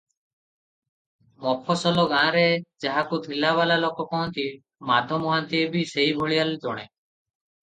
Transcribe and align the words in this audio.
ମଫସଲ 1.43 2.05
ଗାଁରେ 2.13 2.45
ଯାହାକୁ 2.85 3.19
ଥିଲାବାଲା 3.27 3.77
ଲୋକ 3.83 4.07
କହନ୍ତି, 4.15 4.47
ମାଧ 4.93 5.21
ମହାନ୍ତିଏ 5.27 5.69
ବି 5.77 5.85
ସେହିଭଳିଆ 5.93 6.49
ଜଣେ। 6.67 6.89